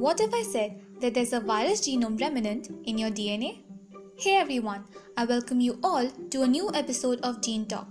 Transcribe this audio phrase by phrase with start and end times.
[0.00, 3.58] What if I said that there's a virus genome remnant in your DNA?
[4.16, 4.84] Hey everyone,
[5.14, 7.86] I welcome you all to a new episode of Gene Talk.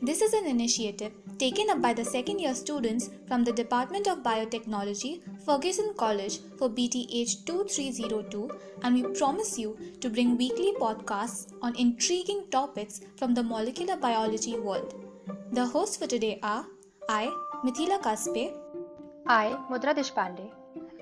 [0.00, 4.22] This is an initiative taken up by the second year students from the Department of
[4.22, 8.48] Biotechnology, Fergusson College for BTH 2302,
[8.84, 14.56] and we promise you to bring weekly podcasts on intriguing topics from the molecular biology
[14.56, 14.94] world.
[15.50, 16.64] The hosts for today are
[17.08, 17.32] I,
[17.64, 18.54] Mithila Kaspe,
[19.26, 20.52] I, Mudra Deshpande,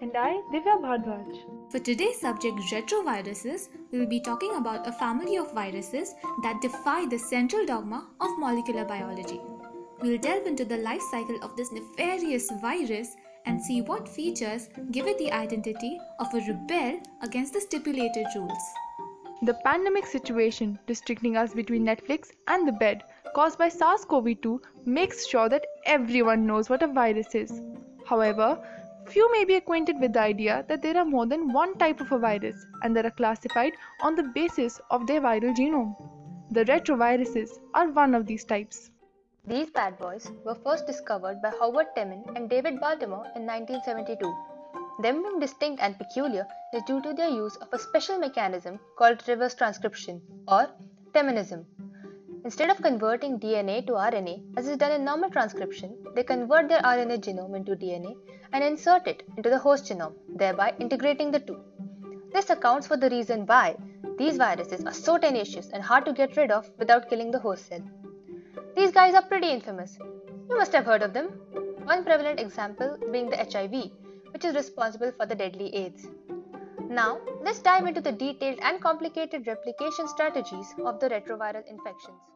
[0.00, 1.70] and I, Divya Bhardwaj.
[1.70, 7.06] For today's subject, retroviruses, we will be talking about a family of viruses that defy
[7.06, 9.40] the central dogma of molecular biology.
[10.02, 15.06] We'll delve into the life cycle of this nefarious virus and see what features give
[15.06, 18.62] it the identity of a rebel against the stipulated rules.
[19.42, 23.02] The pandemic situation restricting us between Netflix and the bed
[23.34, 27.60] caused by SARS CoV 2 makes sure that everyone knows what a virus is.
[28.06, 28.58] However,
[29.08, 32.10] Few may be acquainted with the idea that there are more than one type of
[32.10, 35.94] a virus and they are classified on the basis of their viral genome.
[36.50, 38.90] The retroviruses are one of these types.
[39.46, 44.34] These bad boys were first discovered by Howard Temin and David Baltimore in 1972.
[45.02, 49.22] Them being distinct and peculiar is due to their use of a special mechanism called
[49.28, 50.68] reverse transcription or
[51.14, 51.64] Teminism.
[52.46, 56.80] Instead of converting DNA to RNA, as is done in normal transcription, they convert their
[56.82, 58.14] RNA genome into DNA
[58.52, 61.58] and insert it into the host genome, thereby integrating the two.
[62.32, 63.74] This accounts for the reason why
[64.16, 67.66] these viruses are so tenacious and hard to get rid of without killing the host
[67.66, 67.82] cell.
[68.76, 69.98] These guys are pretty infamous.
[70.48, 71.30] You must have heard of them.
[71.82, 73.90] One prevalent example being the HIV,
[74.30, 76.06] which is responsible for the deadly AIDS.
[76.88, 82.35] Now, let's dive into the detailed and complicated replication strategies of the retroviral infections.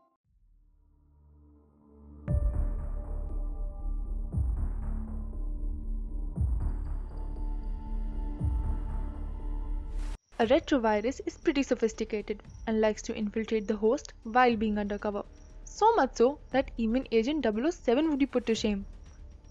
[10.40, 15.22] A retrovirus is pretty sophisticated and likes to infiltrate the host while being undercover.
[15.64, 18.86] So much so that even Agent 007 would be put to shame.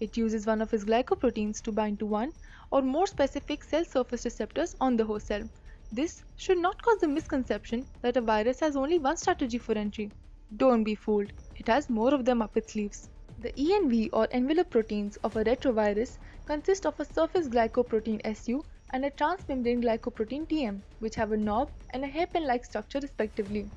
[0.00, 2.32] It uses one of its glycoproteins to bind to one
[2.72, 5.48] or more specific cell surface receptors on the host cell.
[5.92, 10.10] This should not cause the misconception that a virus has only one strategy for entry.
[10.56, 13.08] Don't be fooled, it has more of them up its sleeves.
[13.38, 19.04] The ENV or envelope proteins of a retrovirus consist of a surface glycoprotein SU and
[19.04, 23.70] a transmembrane glycoprotein TM, which have a knob and a hairpin-like structure respectively.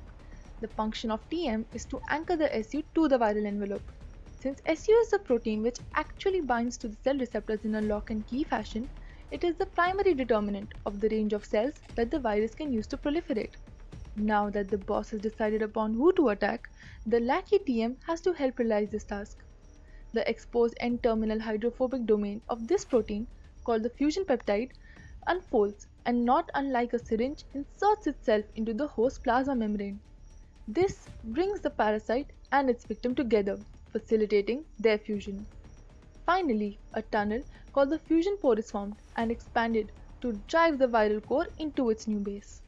[0.62, 3.84] The function of TM is to anchor the SU to the viral envelope.
[4.40, 8.10] Since SU is the protein which actually binds to the cell receptors in a lock
[8.10, 8.90] and key fashion,
[9.32, 12.88] it is the primary determinant of the range of cells that the virus can use
[12.88, 13.56] to proliferate.
[14.16, 16.68] Now that the boss has decided upon who to attack,
[17.06, 19.38] the lackey TM has to help realize this task.
[20.14, 23.28] The exposed N-terminal hydrophobic domain of this protein,
[23.64, 24.72] called the fusion peptide,
[25.28, 30.00] unfolds and not unlike a syringe inserts itself into the host plasma membrane.
[30.68, 33.60] This brings the parasite and its victim together,
[33.92, 35.46] facilitating their fusion.
[36.26, 39.92] Finally, a tunnel called the fusion pore is formed and expanded
[40.22, 42.62] to drive the viral core into its new base.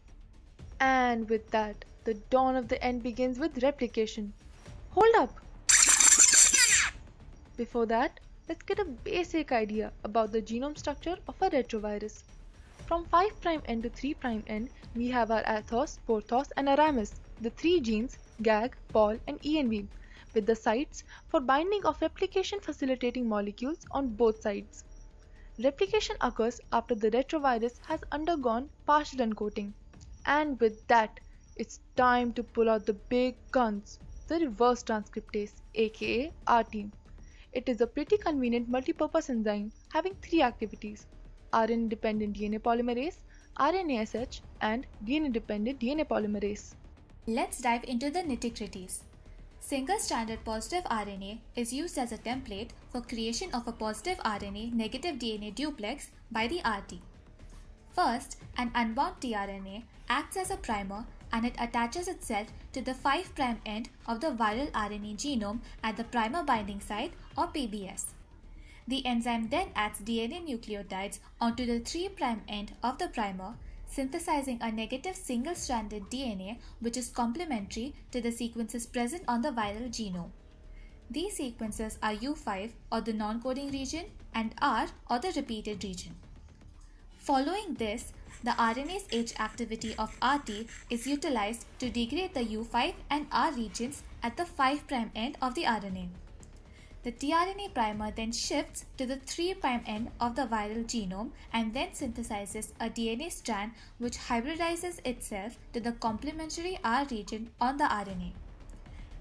[0.79, 4.33] And with that, the dawn of the end begins with replication.
[4.91, 5.33] Hold up!
[7.57, 12.23] Before that, let's get a basic idea about the genome structure of a retrovirus.
[12.87, 14.15] From 5' end to 3'
[14.45, 19.87] end, we have our Athos, Porthos and Aramis, the three genes GAG, POL and ENV,
[20.35, 24.83] with the sites for binding of replication facilitating molecules on both sides.
[25.63, 29.73] Replication occurs after the retrovirus has undergone partial uncoating.
[30.27, 31.19] And with that,
[31.55, 33.97] it's time to pull out the big guns,
[34.27, 36.91] the reverse transcriptase aka RT.
[37.51, 41.07] It is a pretty convenient multipurpose enzyme having three activities
[41.55, 43.17] RNA-dependent DNA polymerase,
[43.57, 46.75] RNase H, and DNA-dependent DNA polymerase.
[47.25, 48.99] Let's dive into the nitty-gritties.
[49.61, 55.15] Single-stranded positive RNA is used as a template for creation of a positive RNA negative
[55.15, 56.99] DNA duplex by the RT.
[57.93, 63.31] First, an unbound tRNA acts as a primer and it attaches itself to the 5'
[63.65, 68.05] end of the viral RNA genome at the primer binding site or PBS.
[68.87, 72.09] The enzyme then adds DNA nucleotides onto the 3'
[72.47, 73.55] end of the primer,
[73.87, 79.89] synthesizing a negative single-stranded DNA which is complementary to the sequences present on the viral
[79.89, 80.29] genome.
[81.09, 86.15] These sequences are U5 or the non-coding region and R or the repeated region.
[87.17, 93.25] Following this, the RNase H activity of RT is utilized to degrade the U5 and
[93.31, 94.83] R regions at the 5'
[95.15, 96.09] end of the RNA.
[97.05, 101.89] The tRNA primer then shifts to the 3' end of the viral genome and then
[101.89, 108.31] synthesizes a DNA strand which hybridizes itself to the complementary R region on the RNA.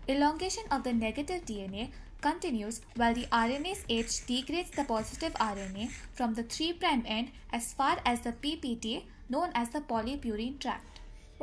[0.08, 1.90] Elongation of the negative DNA
[2.22, 7.98] continues while the RNase H degrades the positive RNA from the 3' end as far
[8.06, 10.93] as the PPT known as the polypurine tract.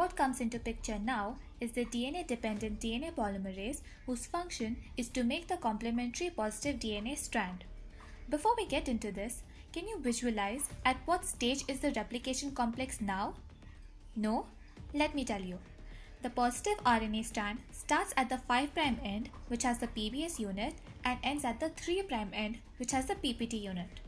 [0.01, 5.47] What comes into picture now is the DNA-dependent DNA polymerase whose function is to make
[5.47, 7.65] the complementary positive DNA strand.
[8.27, 12.99] Before we get into this, can you visualize at what stage is the replication complex
[12.99, 13.35] now?
[14.15, 14.47] No?
[14.91, 15.59] Let me tell you.
[16.23, 20.73] The positive RNA strand starts at the 5' end which has the PBS unit
[21.05, 23.99] and ends at the 3' end which has the PPT unit.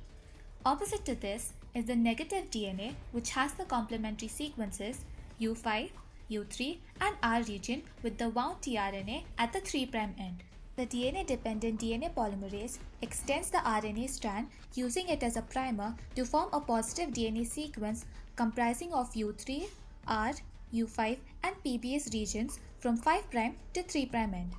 [0.65, 5.05] Opposite to this is the negative DNA which has the complementary sequences
[5.43, 5.89] U5,
[6.31, 10.43] U3 and R region with the wound tRNA at the 3' end.
[10.75, 16.49] The DNA-dependent DNA polymerase extends the RNA strand using it as a primer to form
[16.51, 18.05] a positive DNA sequence
[18.35, 19.67] comprising of U3,
[20.07, 20.33] R,
[20.73, 23.29] U5 and PBS regions from 5'
[23.73, 24.53] to 3' end.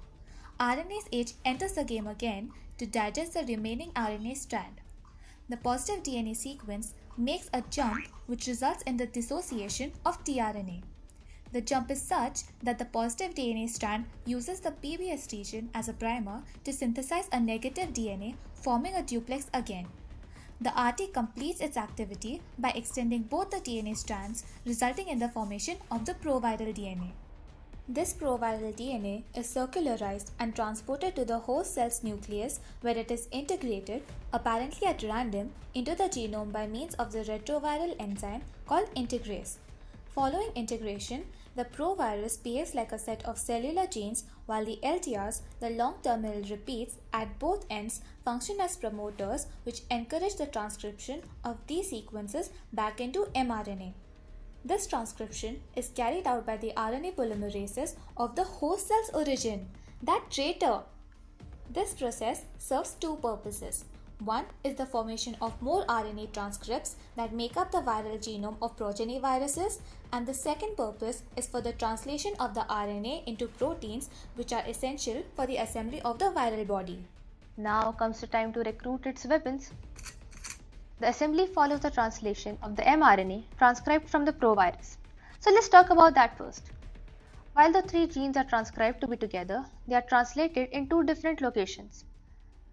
[0.60, 4.80] RNase H enters the game again to digest the remaining RNA strand.
[5.46, 10.82] The positive DNA sequence makes a jump which results in the dissociation of tRNA.
[11.52, 15.93] The jump is such that the positive DNA strand uses the PBS region as a
[15.93, 19.87] primer to synthesize a negative DNA, forming a duplex again.
[20.61, 25.76] The RT completes its activity by extending both the DNA strands, resulting in the formation
[25.90, 27.12] of the proviral DNA.
[27.86, 33.28] This proviral DNA is circularized and transported to the host cell's nucleus where it is
[33.31, 34.02] integrated,
[34.32, 39.56] apparently at random, into the genome by means of the retroviral enzyme called integrase.
[40.14, 41.26] Following integration,
[41.56, 46.42] the provirus behaves like a set of cellular genes while the LTRs, the long terminal
[46.48, 52.98] repeats at both ends, function as promoters which encourage the transcription of these sequences back
[52.98, 53.92] into mRNA.
[54.66, 59.66] This transcription is carried out by the RNA polymerases of the host cell's origin,
[60.02, 60.81] that traitor.
[61.70, 63.84] This process serves two purposes.
[64.20, 68.75] One is the formation of more RNA transcripts that make up the viral genome of
[68.75, 69.81] progeny viruses
[70.14, 74.64] and the second purpose is for the translation of the RNA into proteins which are
[74.66, 77.05] essential for the assembly of the viral body.
[77.58, 79.72] Now comes the time to recruit its weapons.
[81.04, 84.96] The assembly follows the translation of the mRNA transcribed from the provirus.
[85.38, 86.70] So let's talk about that first.
[87.52, 91.42] While the three genes are transcribed to be together, they are translated in two different
[91.42, 92.06] locations.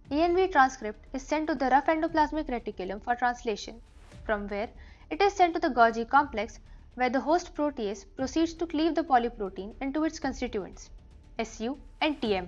[0.09, 3.81] ENV transcript is sent to the rough endoplasmic reticulum for translation,
[4.23, 4.69] from where
[5.09, 6.61] it is sent to the Golgi complex
[6.95, 10.89] where the host protease proceeds to cleave the polyprotein into its constituents,
[11.37, 12.47] SU and TM.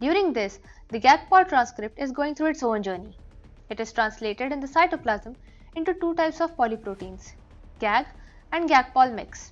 [0.00, 3.16] During this, the GAG-POL transcript is going through its own journey.
[3.72, 5.34] It is translated in the cytoplasm
[5.76, 7.32] into two types of polyproteins,
[7.78, 8.04] GAG
[8.52, 9.50] and GAG-POL mix.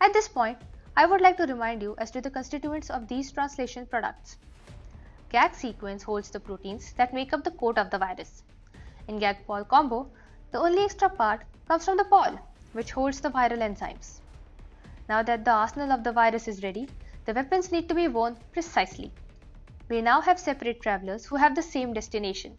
[0.00, 0.58] At this point,
[0.96, 4.36] I would like to remind you as to the constituents of these translation products.
[5.28, 8.44] GAG sequence holds the proteins that make up the coat of the virus.
[9.08, 10.08] In GAG-POL combo,
[10.52, 12.38] the only extra part comes from the POL,
[12.74, 14.20] which holds the viral enzymes.
[15.08, 16.88] Now that the arsenal of the virus is ready,
[17.24, 19.10] the weapons need to be worn precisely.
[19.88, 22.56] We now have separate travelers who have the same destination,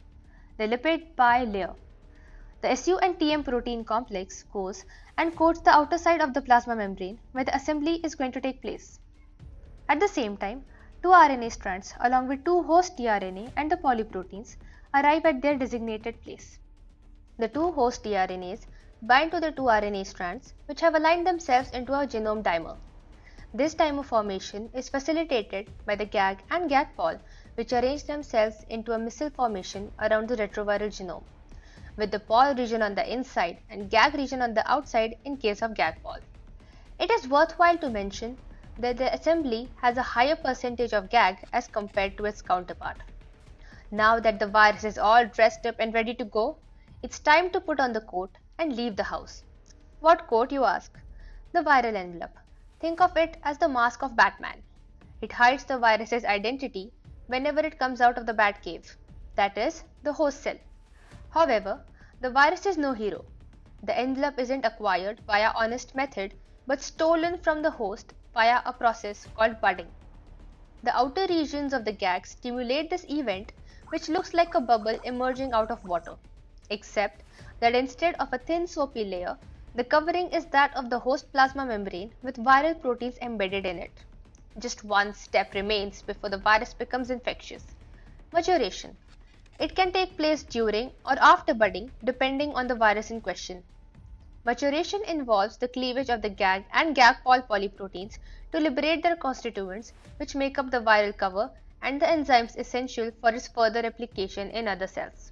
[0.57, 1.75] the lipid bilayer.
[2.61, 4.85] The SU and TM protein complex goes
[5.17, 8.41] and coats the outer side of the plasma membrane where the assembly is going to
[8.41, 8.99] take place.
[9.89, 10.63] At the same time,
[11.03, 14.57] Two RNA strands along with two host tRNA and the polyproteins
[14.95, 16.57] arrive at their designated place.
[17.37, 18.65] The two host tRNAs
[19.03, 22.77] bind to the two RNA strands which have aligned themselves into a genome dimer.
[23.53, 27.19] This dimer formation is facilitated by the GAG and GAG-POL
[27.57, 31.23] which arrange themselves into a missile formation around the retroviral genome,
[31.95, 35.63] with the POL region on the inside and GAG region on the outside in case
[35.63, 36.19] of GAG-POL.
[36.99, 38.37] It is worthwhile to mention
[38.77, 42.97] that the assembly has a higher percentage of GAG as compared to its counterpart.
[43.89, 46.57] Now that the virus is all dressed up and ready to go,
[47.01, 49.41] it's time to put on the coat and leave the house.
[49.99, 50.95] What coat, you ask?
[51.53, 52.37] The viral envelope.
[52.79, 54.61] Think of it as the mask of Batman.
[55.21, 56.91] It hides the virus's identity
[57.27, 58.97] whenever it comes out of the bat cave,
[59.35, 60.57] that is, the host cell.
[61.29, 61.85] However,
[62.19, 63.25] the virus is no hero.
[63.83, 69.25] The envelope isn't acquired via honest method but stolen from the host via a process
[69.27, 69.93] called budding.
[70.83, 73.51] The outer regions of the gag stimulate this event
[73.89, 76.17] which looks like a bubble emerging out of water,
[76.69, 77.23] except
[77.59, 79.37] that instead of a thin soapy layer,
[79.75, 84.05] the covering is that of the host plasma membrane with viral proteins embedded in it.
[84.59, 87.75] Just one step remains before the virus becomes infectious.
[88.33, 88.97] Maturation.
[89.59, 93.63] It can take place during or after budding depending on the virus in question.
[94.45, 98.17] Maturation involves the cleavage of the GAG and GAG-POL polyproteins
[98.51, 103.29] to liberate their constituents which make up the viral cover and the enzymes essential for
[103.29, 105.31] its further replication in other cells.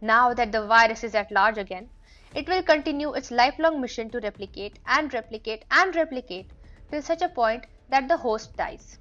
[0.00, 1.90] Now that the virus is at large again,
[2.34, 6.52] it will continue its lifelong mission to replicate and replicate and replicate
[6.90, 8.98] till such a point that the host dies.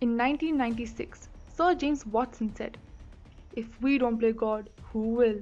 [0.00, 2.78] In 1996, Sir James Watson said,
[3.52, 5.40] If we don't play God, who will?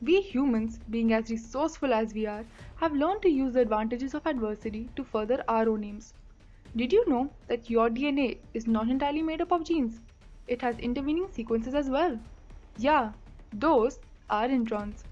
[0.00, 4.26] We humans, being as resourceful as we are, have learned to use the advantages of
[4.26, 6.14] adversity to further our own aims.
[6.76, 10.00] Did you know that your DNA is not entirely made up of genes?
[10.46, 12.18] It has intervening sequences as well.
[12.76, 13.12] Yeah,
[13.52, 15.04] those are introns.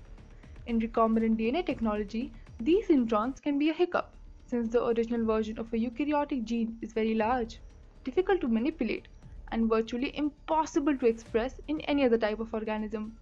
[0.66, 4.17] In recombinant DNA technology, these introns can be a hiccup
[4.48, 7.60] since the original version of a eukaryotic gene is very large,
[8.02, 9.06] difficult to manipulate,
[9.52, 13.14] and virtually impossible to express in any other type of organism.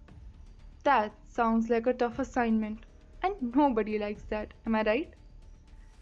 [0.83, 2.85] That sounds like a tough assignment,
[3.21, 5.13] and nobody likes that, am I right?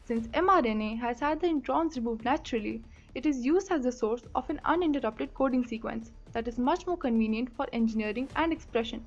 [0.04, 2.84] Since mRNA has had the introns removed naturally,
[3.16, 6.98] it is used as the source of an uninterrupted coding sequence that is much more
[6.98, 9.04] convenient for engineering and expression.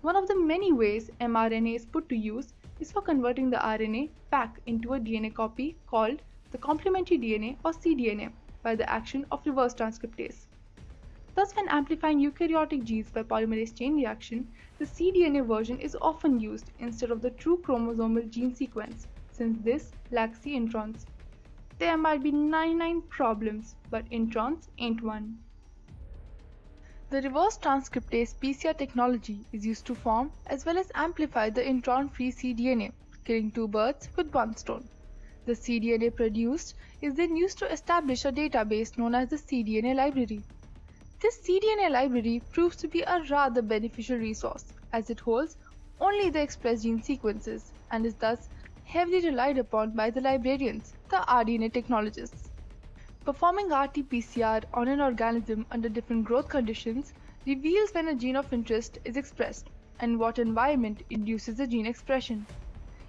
[0.00, 4.10] One of the many ways mRNA is put to use is for converting the RNA
[4.30, 6.20] back into a DNA copy called
[6.50, 8.32] the complementary DNA or cDNA
[8.64, 10.46] by the action of reverse transcriptase.
[11.36, 14.48] Thus, when amplifying eukaryotic genes by polymerase chain reaction,
[14.80, 19.92] the cDNA version is often used instead of the true chromosomal gene sequence, since this
[20.10, 21.06] lacks the introns.
[21.78, 25.38] There might be 99 problems, but introns ain't one.
[27.12, 32.32] The reverse transcriptase PCR technology is used to form as well as amplify the intron-free
[32.32, 32.90] cDNA,
[33.26, 34.88] killing two birds with one stone.
[35.44, 40.42] The cDNA produced is then used to establish a database known as the cDNA library.
[41.20, 45.58] This cDNA library proves to be a rather beneficial resource as it holds
[46.00, 48.48] only the expressed gene sequences and is thus
[48.84, 52.51] heavily relied upon by the librarians, the rDNA technologists.
[53.24, 57.14] Performing RT-PCR on an organism under different growth conditions
[57.46, 62.44] reveals when a gene of interest is expressed and what environment induces the gene expression.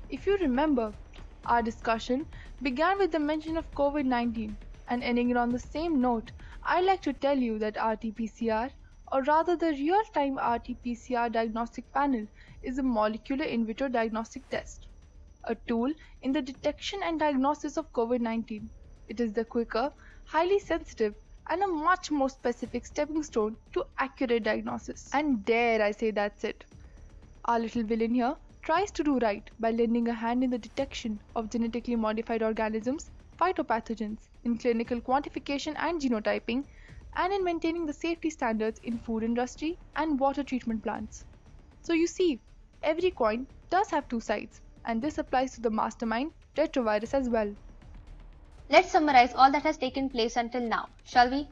[0.10, 0.94] If you remember,
[1.48, 2.28] our discussion
[2.62, 4.56] began with the mention of COVID-19
[4.88, 6.32] and ending it on the same note
[6.64, 8.70] I'd like to tell you that RT-PCR,
[9.12, 12.28] or rather the real-time RT-PCR diagnostic panel,
[12.62, 14.86] is a molecular in vitro diagnostic test,
[15.46, 15.92] a tool
[16.22, 18.70] in the detection and diagnosis of COVID-19.
[19.14, 19.92] It is the quicker,
[20.26, 21.14] highly sensitive,
[21.48, 25.12] and a much more specific stepping stone to accurate diagnosis.
[25.14, 26.66] And dare I say that's it.
[27.46, 31.20] Our little villain here tries to do right by lending a hand in the detection
[31.36, 36.64] of genetically modified organisms phytopathogens in clinical quantification and genotyping,
[37.16, 41.24] and in maintaining the safety standards in food industry and water treatment plants.
[41.84, 42.40] So you see,
[42.82, 47.54] every coin does have two sides, and this applies to the mastermind retrovirus as well.
[48.74, 51.48] Let's summarize all that has taken place until now, shall we?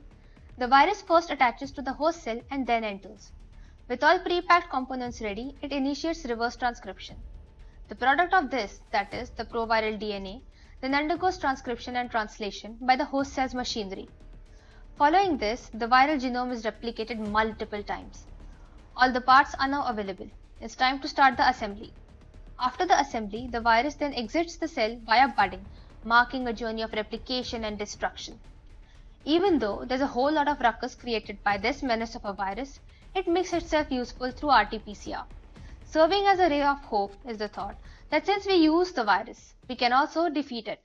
[0.58, 3.32] The virus first attaches to the host cell and then enters.
[3.88, 7.18] With all pre-packed components ready, it initiates reverse transcription.
[7.90, 10.42] The product of this, that is, the proviral DNA,
[10.82, 14.10] then undergoes transcription and translation by the host cell's machinery.
[14.98, 18.26] Following this, the viral genome is replicated multiple times.
[18.98, 20.32] All the parts are now available.
[20.60, 21.94] It's time to start the assembly.
[22.60, 25.68] After the assembly, the virus then exits the cell via budding,
[26.04, 28.40] marking a journey of replication and destruction.
[29.26, 32.80] Even though there's a whole lot of ruckus created by this menace of a virus,
[33.14, 35.26] it makes itself useful through RT-PCR.
[35.86, 37.76] Serving as a ray of hope is the thought
[38.10, 40.82] that since we use the virus, we can also defeat it.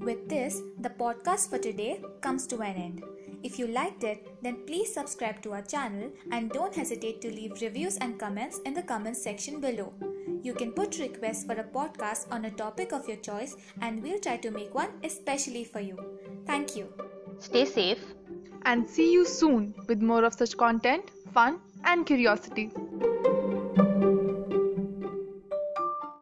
[0.00, 3.04] With this, the podcast for today comes to an end.
[3.42, 7.60] If you liked it, then please subscribe to our channel and don't hesitate to leave
[7.60, 9.92] reviews and comments in the comments section below.
[10.42, 14.18] You can put requests for a podcast on a topic of your choice and we'll
[14.18, 15.96] try to make one especially for you.
[16.46, 16.92] Thank you.
[17.38, 18.04] Stay safe
[18.64, 22.70] And see you soon with more of such content, fun, and curiosity.